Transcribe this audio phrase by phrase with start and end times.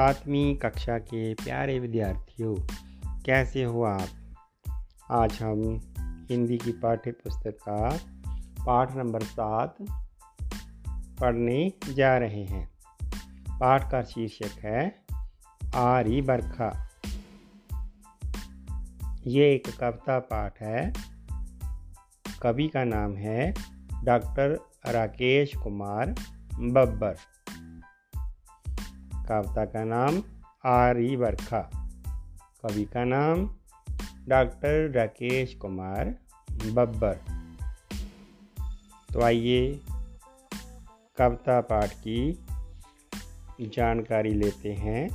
[0.00, 2.56] सातवीं कक्षा के प्यारे विद्यार्थियों,
[3.20, 4.08] कैसे हो आप?
[5.10, 5.80] आज हम
[6.30, 7.98] हिंदी की पाठ्य पुस्तक का
[8.66, 9.76] पाठ नंबर सात
[11.20, 12.70] पढ़ने जा रहे हैं।
[13.60, 15.04] पाठ का शीर्षक है,
[15.74, 16.90] आरी बरखा।
[19.26, 20.92] ये एक कविता पाठ है।
[22.42, 23.54] कवि का नाम है
[24.04, 26.14] डॉक्टर राकेश कुमार
[26.54, 27.16] बब्बर।
[29.32, 30.22] कविता का नाम
[30.64, 31.60] आरी बरखा।
[32.62, 33.54] कवि का नाम
[34.28, 36.18] डॉक्टर राकेश कुमार
[36.72, 37.18] बब्बर।
[39.14, 39.80] तो आइए
[41.18, 42.46] कविता पाठ की
[43.60, 45.08] जानकारी लेते हैं।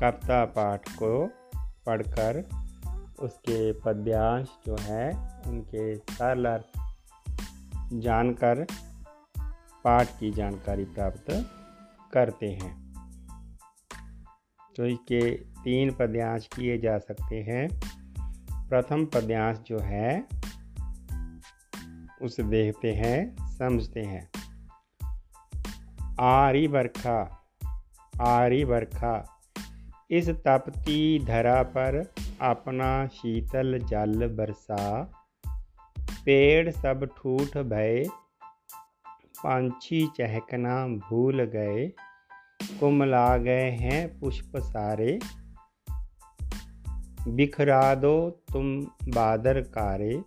[0.00, 1.30] कविता पाठ को
[1.86, 2.48] पढ़कर
[3.20, 5.10] उसके पद्यांश जो है,
[5.46, 6.60] उनके सरल
[8.00, 8.66] जानकर
[9.84, 11.58] पाठ की जानकारी प्राप्त
[12.12, 12.94] करते हैं।
[14.76, 17.68] तो इसके तीन पद्यांश किए जा सकते हैं।
[18.68, 20.26] प्रथम पद्यांश जो है,
[22.22, 24.30] उसे देखते हैं, समझते हैं।
[26.20, 27.38] आरी बरखा
[28.20, 29.40] आरी बरखा,
[30.10, 35.02] इस तपती धरा पर अपना शीतल जल बरसा,
[36.24, 38.08] पेड़ सब ठूठ भय
[39.46, 41.86] पंछी चहकना भूल गए,
[42.80, 45.18] कुमला गए हैं पुष्प सारे।
[47.28, 48.80] बिखरा दो तुम
[49.14, 50.22] बादर कारे,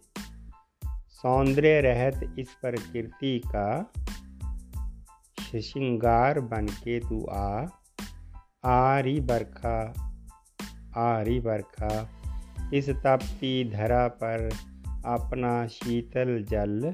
[1.08, 3.92] सौंदर्य रहत इस प्रकृति का।
[5.42, 7.66] श्रृंगार बन के तू आ,
[8.66, 10.02] आरी बरखा
[10.98, 12.10] आरी बरखा।
[12.74, 14.50] इस तपती धरा पर
[15.06, 16.94] अपना शीतल जल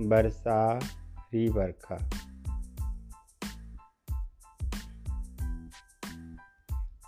[0.00, 0.80] बरसा।
[1.34, 2.10] री बरखा।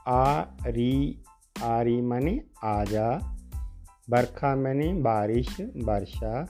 [0.08, 1.22] आ री
[1.62, 3.36] आरी मने आजा
[4.10, 6.44] बरखा मैंने, बारिश, वर्षा।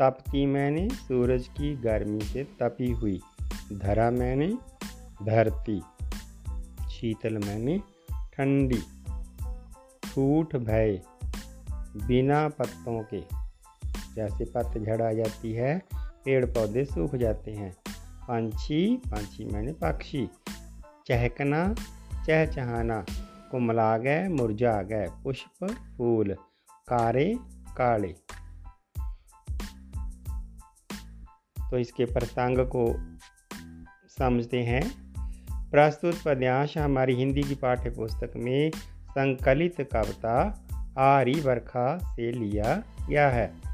[0.00, 3.20] तपती मैंने, सूरज की गर्मी से तपी हुई।
[3.72, 4.58] धरा मैंने,
[5.22, 5.82] धरती।
[6.90, 7.82] शीतल मैंने,
[8.12, 8.82] ठंडी।
[10.02, 11.02] ठूठ भय,
[12.06, 13.20] बिना पत्तों के।
[14.14, 15.82] जैसे पतझड़ आ जाती है
[16.24, 17.76] पेड़ पौधे सूख जाते हैं।
[18.22, 20.28] पंछी पंछी मैंने पक्षी।
[21.06, 21.74] चहकना,
[22.26, 23.04] चहचहाना।
[23.50, 25.66] कुमला गए, मुरझा गए। पुष्प,
[25.98, 26.36] फूल।
[26.70, 27.38] कारे,
[27.76, 28.14] काले।
[31.70, 32.94] तो इसके प्रसंग को
[34.08, 35.08] समझते हैं।
[35.70, 38.70] प्रस्तुत पद्यांश हमारी हिंदी की पाठ्य पुस्तक में
[39.10, 40.68] संकलित कविता,
[40.98, 43.67] आरी बरखा से लिया गया है।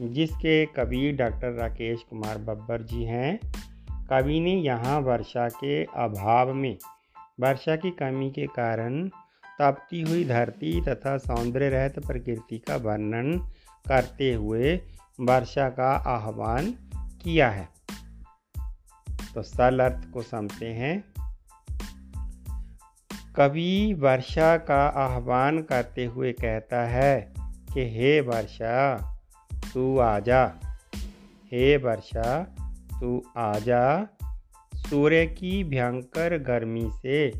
[0.00, 3.40] जिसके कवि डॉक्टर राकेश कुमार बब्बर जी हैं।
[4.10, 6.78] कवि ने यहाँ वर्षा के अभाव में,
[7.40, 9.08] वर्षा की कमी के कारण
[9.60, 13.38] तपती हुई धरती तथा सौंदर्य रहित प्रकृति का वर्णन
[13.88, 14.80] करते हुए
[15.20, 16.74] वर्षा का आह्वान
[17.22, 17.68] किया है।
[19.34, 21.04] तो सल अर्थ को समझते हैं।
[23.36, 27.32] कवि वर्षा का आह्वान करते हुए कहता है
[27.74, 29.12] कि, हे वर्षा
[29.76, 30.54] तू आजा।
[31.52, 32.54] हे वर्षा,
[33.00, 34.08] तू आजा।
[34.74, 37.30] सूर्य की भयंकर गर्मी से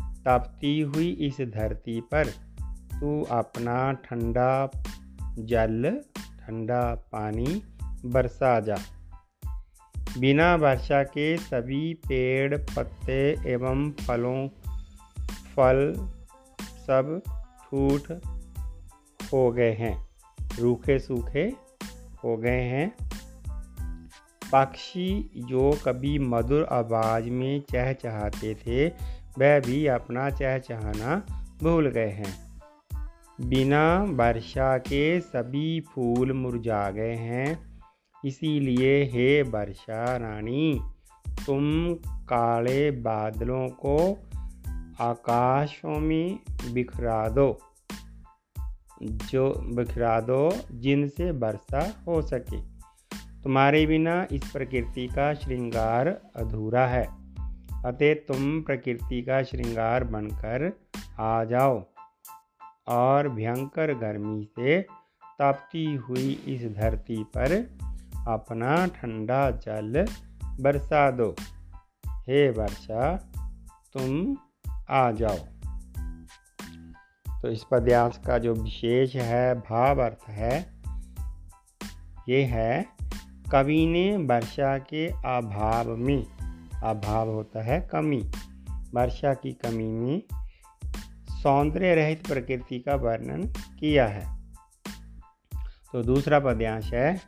[0.00, 2.26] तपती हुई इस धरती पर
[3.00, 4.70] तू अपना ठंडा
[5.38, 7.62] जल, ठंडा पानी
[8.04, 8.76] बरसा जा।
[10.18, 14.48] बिना वर्षा के सभी पेड़, पत्ते एवं फलों,
[15.56, 15.94] फल
[16.60, 17.22] सब
[17.62, 18.12] ठूठ
[19.32, 20.08] हो गए हैं।
[20.58, 21.64] रूखे सूखे
[22.24, 22.96] हो गए हैं।
[24.52, 28.88] पक्षी जो कभी मधुर आवाज़ में चहचहाते थे,
[29.38, 31.26] वह भी अपना चहचहाना
[31.62, 32.60] भूल गए हैं।
[33.40, 37.80] बिना वर्षा के सभी फूल मुरझा गए हैं।
[38.24, 40.80] इसीलिए, हे वर्षा रानी,
[41.46, 44.18] तुम काले बादलों को
[45.00, 46.38] आकाशों में
[46.72, 47.73] बिखरा दो।
[49.04, 52.60] जो बिखरा दो, जिनसे वर्षा हो सके।
[53.42, 57.04] तुम्हारे बिना इस प्रकृति का श्रृंगार अधूरा है,
[57.84, 60.72] अतः तुम प्रकृति का श्रृंगार बनकर
[61.20, 61.86] आ जाओ
[62.88, 64.82] और भयंकर गर्मी से
[65.40, 67.76] तपती हुई इस धरती पर
[68.28, 70.06] अपना ठंडा जल
[70.60, 71.34] बरसा दो।
[72.08, 73.16] हे वर्षा,
[73.92, 74.36] तुम
[74.90, 75.53] आ जाओ।
[77.44, 80.54] तो इस पद्यांश का जो विशेष है, भाव अर्थ है,
[82.28, 82.86] ये है
[83.52, 86.24] कवि ने वर्षा के अभाव में,
[86.84, 88.20] अभाव होता है कमी,
[88.94, 90.22] वर्षा की कमी में
[91.42, 93.46] सौंदर्य रहित प्रकृति का वर्णन
[93.80, 94.24] किया है।
[95.92, 97.20] तो दूसरा पद्यांश है,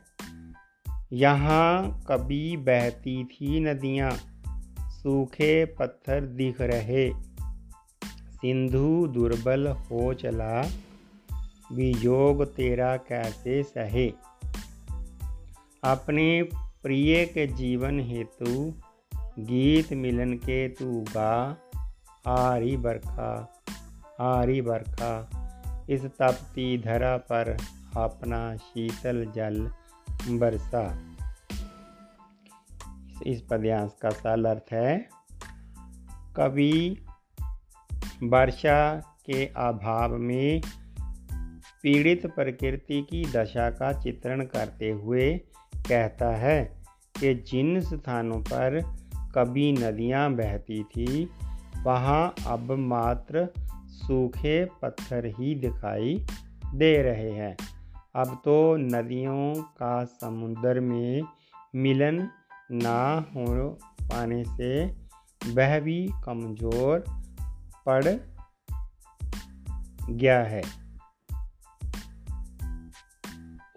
[1.13, 4.11] यहाँ कभी बहती थी नदियाँ,
[4.91, 7.07] सूखे पत्थर दिख रहे
[8.41, 10.61] सिंधु दुर्बल हो चला
[11.71, 14.09] वियोग तेरा कैसे सहे?
[15.83, 16.43] अपने
[16.83, 18.73] प्रिय के जीवन हेतु
[19.39, 21.57] गीत मिलन के तू गा
[22.27, 23.53] आरी बरखा
[24.19, 25.09] आरी बरखा,
[25.89, 27.57] इस तपती धरा पर
[27.97, 29.71] अपना शीतल जल
[30.29, 31.15] बरसा।
[33.27, 35.09] इस पद्यांश का सरल अर्थ है,
[36.35, 37.06] कवि
[38.23, 40.61] वर्षा के अभाव में
[41.83, 45.33] पीड़ित प्रकृति की दशा का चित्रण करते हुए
[45.75, 46.83] कहता है
[47.19, 48.81] कि जिन स्थानों पर
[49.35, 51.29] कभी नदियाँ बहती थी,
[51.83, 53.47] वहाँ अब मात्र
[53.87, 56.25] सूखे पत्थर ही दिखाई
[56.75, 57.57] दे रहे हैं।
[58.15, 61.21] अब तो नदियों का समुद्र में
[61.75, 62.27] मिलन
[62.71, 63.69] ना हो
[64.01, 64.85] पाने से
[65.53, 67.03] वह भी कमज़ोर
[67.89, 68.05] पड़
[70.09, 70.61] गया है।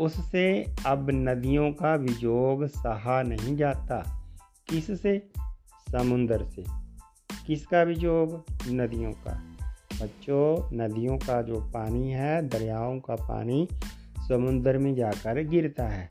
[0.00, 4.26] उससे अब नदियों का विजोग सहा नहीं जाता।
[4.68, 5.30] किससे?
[5.92, 6.64] समुंदर से।
[7.46, 8.44] किसका विजोग?
[8.68, 9.56] नदियों का।
[10.02, 13.68] बच्चों, नदियों का जो पानी है, दरियाओं का पानी
[14.28, 16.10] समुंदर में जाकर गिरता है।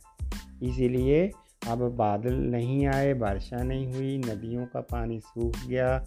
[0.63, 1.31] इसीलिए
[1.67, 6.05] अब बादल नहीं आए वर्षा नहीं हुई, नदियों का पानी सूख गया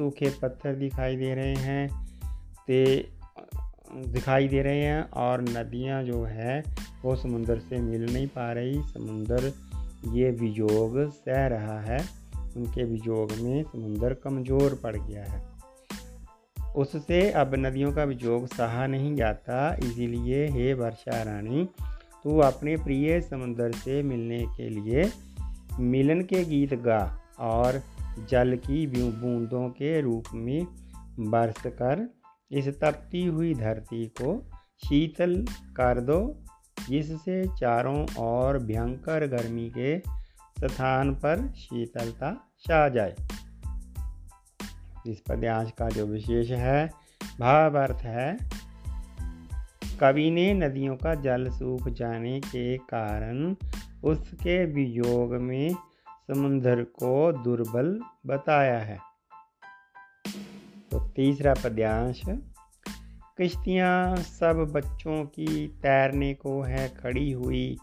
[0.00, 2.06] सूखे पत्थर दिखाई दे रहे हैं,
[2.66, 3.08] ते,
[3.94, 6.64] दिखाई दे रहे हैं और नदियाँ जो है,
[7.02, 9.52] वो समुंदर से मिल नहीं पा रही। समुंदर,
[10.12, 11.98] ये वियोग सह रहा है।
[12.56, 15.46] उनके वियोग में समुंदर कमज़ोर पड़ गया है।
[16.76, 21.68] उससे अब नदियों का वियोग सहा नहीं जाता। इसीलिए, हे वर्षा रानी,
[22.24, 25.10] तू अपने प्रिय समुंदर से मिलने के लिए
[25.80, 27.82] मिलन के गीत गा और
[28.28, 30.66] जल की बूंदों के रूप में
[31.20, 32.14] बरस कर
[32.52, 34.50] इस तपती हुई धरती को
[34.84, 36.44] शीतल कर दो,
[36.88, 39.98] जिससे चारों ओर भयंकर गर्मी के
[40.68, 43.16] स्थान पर शीतलता छा जाए।
[45.06, 46.90] इस पद्यांश का जो विशेष है
[47.40, 48.38] भाव अर्थ है।
[50.00, 53.54] कवि ने नदियों का जल सूख जाने के कारण
[54.04, 55.74] उसके वियोग में
[56.30, 58.98] समुद्र को दुर्बल बताया है।
[60.90, 62.22] तो तीसरा पद्यांश,
[63.38, 67.76] किश्तियाँ सब बच्चों की तैरने को है खड़ी हुई,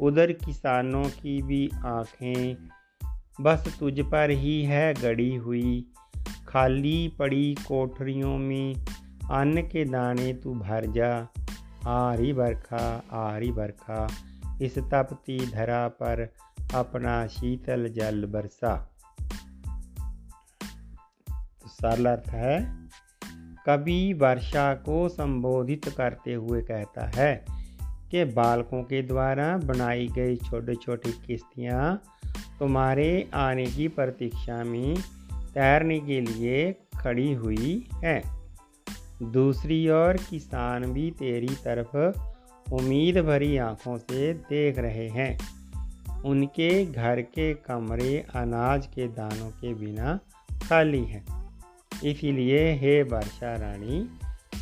[0.00, 2.68] उधर किसानों की भी आँखें
[3.40, 5.92] बस तुझ पर ही है गड़ी हुई,
[6.48, 8.74] खाली पड़ी कोठरियों में,
[9.30, 11.28] अन्न के दाने तू भर जा,
[11.86, 14.08] आरी बरखा आरी बरखा,
[14.62, 16.32] इस तपती धरा पर
[16.74, 18.76] अपना शीतल जल बरसा।
[21.62, 22.86] तो सरल अर्थ है
[23.66, 27.44] कवि वर्षा को संबोधित करते हुए कहता है
[28.10, 32.02] कि बालकों के द्वारा बनाई गई छोटी छोटी किश्तियाँ
[32.58, 34.96] तुम्हारे आने की प्रतीक्षा में
[35.54, 38.22] तैरने के लिए खड़ी हुई है।
[39.22, 41.96] दूसरी ओर, किसान भी तेरी तरफ़
[42.72, 45.55] उम्मीद भरी आँखों से देख रहे हैं।
[46.26, 50.18] उनके घर के कमरे अनाज के दानों के बिना
[50.68, 51.24] खाली हैं।
[52.04, 54.10] इसीलिए हे वर्षा रानी,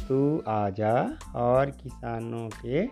[0.08, 2.82] तू आजा और किसानों के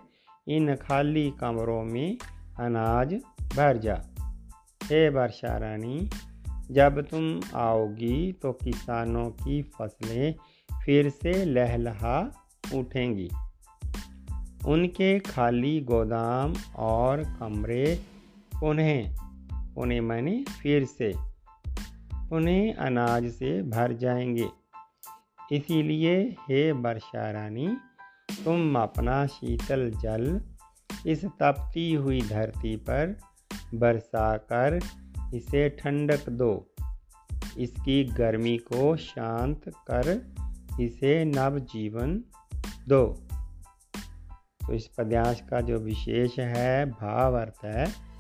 [0.57, 2.17] इन खाली कमरों में
[2.61, 3.15] अनाज
[3.57, 4.03] भर जा।
[4.85, 6.11] हे वर्षा रानी,
[6.71, 10.35] जब तुम आओगी तो किसानों की फ़सलें
[10.85, 12.33] फिर से लहलहा
[12.75, 13.29] उठेंगी।
[14.67, 18.01] उनके खाली गोदाम और कमरे
[18.63, 19.17] उन्हें
[19.77, 21.15] उन्हें मैंने फिर से।
[22.33, 24.49] उन्हें अनाज से भर जाएँगे।
[25.53, 27.77] इसीलिए हे वर्षा रानी,
[28.45, 30.41] तुम अपना शीतल जल
[31.07, 33.19] इस तपती हुई धरती पर
[33.75, 34.81] बरसा कर
[35.35, 36.75] इसे ठंडक दो।
[37.59, 40.35] इसकी गर्मी को शांत कर
[40.81, 42.25] इसे नव जीवन
[42.89, 43.07] दो।
[44.67, 48.12] तो इस पद्यांश का जो विशेष है, भाव अर्थ है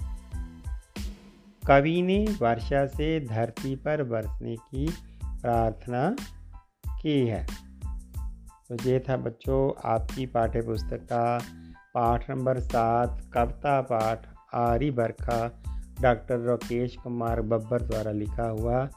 [1.66, 4.92] कवि ने वर्षा से धरती पर बरसने की
[5.24, 6.16] प्रार्थना
[7.02, 7.46] की है।
[8.68, 11.38] तो ये था बच्चों आपकी पाठ्य पुस्तक का
[11.94, 15.62] पाठ नंबर सात, कविता पाठ, आरी बरखा,
[16.00, 18.88] डॉक्टर राकेश कुमार बब्बर द्वारा लिखा हुआ।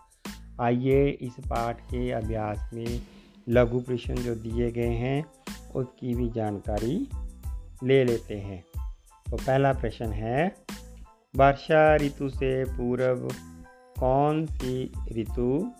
[0.62, 3.02] आइए इस पाठ के अभ्यास में
[3.50, 5.26] लघु प्रश्न जो दिए गए हैं,
[5.76, 7.08] उसकी भी जानकारी
[7.84, 8.64] ले लेते हैं।
[9.32, 10.56] तो पहला प्रश्न है
[11.36, 13.30] वर्षा ऋतु से पूर्व
[14.00, 15.72] कौन सी ऋतु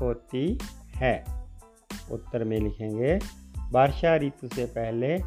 [0.00, 0.58] होती
[0.94, 1.24] है?
[2.10, 3.18] उत्तर में लिखेंगे
[3.70, 5.18] वर्षा ऋतु से पहले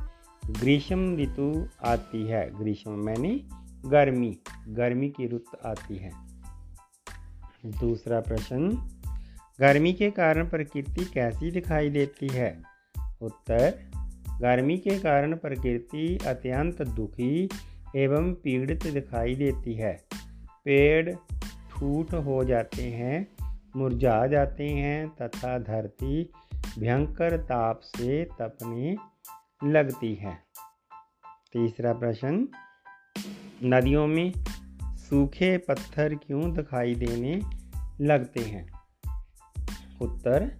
[0.46, 3.42] ग्रीष्म ऋतु आती है। ग्रीष्म मैंने
[3.86, 4.38] गर्मी
[4.68, 6.12] गर्मी की रुत आती है।
[7.66, 8.70] दूसरा प्रश्न,
[9.60, 12.64] गर्मी के कारण प्रकृति कैसी दिखाई देती है?
[13.22, 13.80] उत्तर,
[14.42, 17.50] गर्मी के कारण प्रकृति अत्यंत दुखी
[17.98, 20.04] एवं पीड़ित दिखाई देती है।
[20.66, 21.16] पेड़
[21.70, 23.28] ठूठ हो जाते हैं,
[23.76, 26.30] मुरझा जाते हैं तथा धरती
[26.80, 28.98] भयंकर ताप से तपने
[29.64, 30.44] लगती है।
[31.54, 32.48] तीसरा प्रश्न,
[33.64, 34.34] नदियों में
[34.84, 37.42] सूखे पत्थर क्यों दिखाई देने
[38.02, 38.72] लगते हैं?
[40.02, 40.58] उत्तर,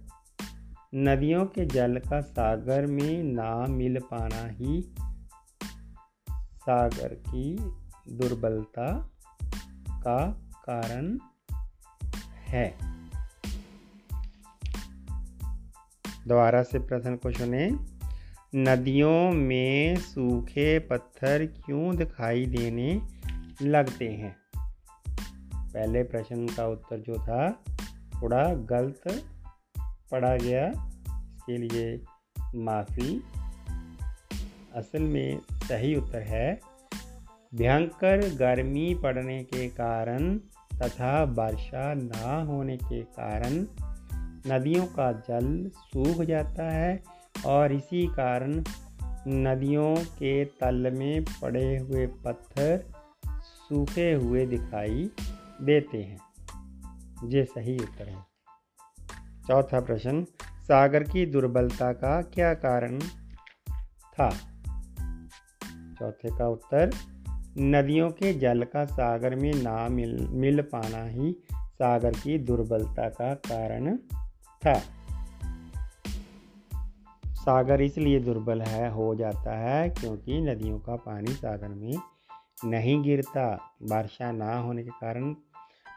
[0.94, 4.94] नदियों के जल का सागर में ना मिल पाना ही
[6.68, 7.54] सागर की
[8.12, 9.10] दुर्बलता
[9.90, 10.30] का
[10.70, 11.18] कारण
[12.36, 12.78] है।
[16.28, 17.70] दोबारा से प्रश्न को सुने।
[18.54, 23.02] नदियों में सूखे पत्थर क्यों दिखाई देने
[23.62, 24.36] लगते हैं?
[25.54, 27.50] पहले प्रश्न का उत्तर जो था,
[28.22, 29.24] थोड़ा गलत
[30.10, 32.04] पढ़ा गया। इसके लिए
[32.54, 33.22] माफ़ी।
[34.74, 36.60] असल में सही उत्तर है।
[37.54, 40.38] भयंकर गर्मी पड़ने के कारण
[40.82, 43.66] तथा वर्षा ना होने के कारण
[44.52, 47.02] नदियों का जल सूख जाता है
[47.46, 48.64] और इसी कारण
[49.28, 52.84] नदियों के तल में पड़े हुए पत्थर
[53.42, 55.10] सूखे हुए दिखाई
[55.62, 56.18] देते हैं।
[57.28, 58.26] ये सही उत्तर है।
[59.48, 62.98] चौथा प्रश्न, सागर की दुर्बलता का क्या कारण
[64.14, 64.30] था?
[65.98, 66.90] चौथे का उत्तर,
[67.58, 73.34] नदियों के जल का सागर में ना मिल मिल पाना ही सागर की दुर्बलता का
[73.34, 73.96] कारण
[74.62, 74.80] था।
[77.24, 81.94] सागर इसलिए दुर्बल है, हो जाता है क्योंकि नदियों का पानी सागर में
[82.64, 85.34] नहीं गिरता वर्षा ना होने के कारण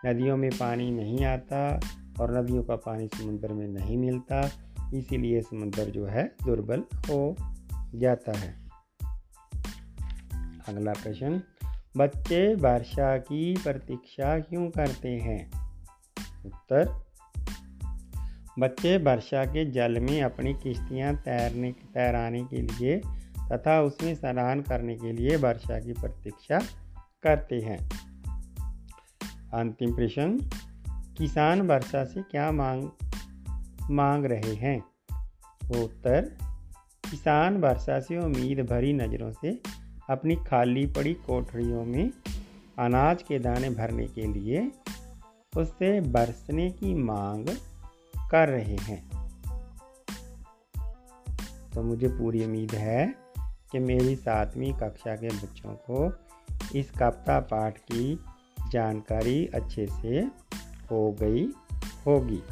[0.05, 1.79] नदियों में पानी नहीं आता
[2.20, 4.50] और नदियों का पानी समुद्र में नहीं मिलता,
[4.93, 7.36] इसीलिए समुद्र जो है दुर्बल हो
[7.96, 8.61] जाता है।
[10.68, 11.41] अगला प्रश्न,
[11.98, 15.51] बच्चे वर्षा की प्रतीक्षा क्यों करते हैं?
[16.46, 17.06] उत्तर,
[18.60, 23.01] बच्चे वर्षा के जल में अपनी किश्तियाँ तैरने, तैराने के लिए
[23.51, 26.60] तथा उसमें स्नान करने के लिए वर्षा की प्रतीक्षा
[27.24, 27.89] करते हैं।
[29.53, 30.39] अंतिम प्रश्न,
[31.18, 32.89] किसान वर्षा से क्या मांग
[33.91, 34.80] मांग रहे हैं?
[35.84, 36.38] उत्तर,
[37.12, 39.62] किसान वर्षा से उम्मीद भरी नज़रों से
[40.12, 42.12] अपनी खाली पड़ी कोठरियों में
[42.80, 44.72] अनाज के दाने भरने के लिए
[45.58, 47.48] उससे बरसने की मांग
[48.32, 49.12] कर रहे हैं।
[51.74, 53.15] तो मुझे पूरी उम्मीद है
[53.72, 56.13] कि मेरी सातवीं कक्षा के बच्चों को
[56.80, 58.20] इस कविता पाठ की
[58.72, 60.20] जानकारी अच्छे से
[60.91, 61.46] हो गई
[62.06, 62.44] होगी।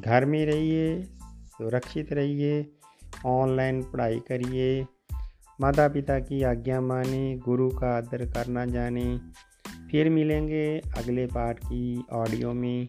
[0.00, 1.02] घर में रहिए,
[1.46, 2.72] सुरक्षित रहिए,
[3.26, 4.86] ऑनलाइन पढ़ाई करिए
[5.60, 9.20] माता पिता की आज्ञा माने, गुरु का आदर करना जाने।
[9.90, 12.88] फिर मिलेंगे अगले पाठ की ऑडियो में।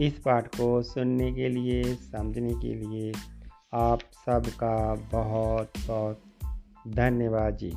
[0.00, 3.12] इस पाठ को सुनने के लिए, समझने के लिए
[3.74, 6.22] आप सबका बहुत बहुत
[6.88, 7.72] धन्यवाद जी।